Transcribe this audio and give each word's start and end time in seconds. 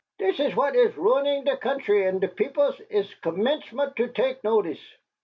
Dot 0.17 0.39
iss 0.39 0.55
what 0.55 0.75
iss 0.75 0.97
ruining 0.97 1.43
der 1.43 1.57
gountry 1.57 2.09
und 2.09 2.21
der 2.21 2.27
peobles 2.29 2.79
iss 2.89 3.13
commencement 3.21 3.95
to 3.97 4.07
take 4.07 4.43
notice. 4.43 4.79